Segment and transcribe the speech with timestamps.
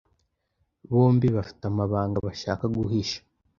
[0.91, 3.19] bombi bafite amabanga bashaka guhisha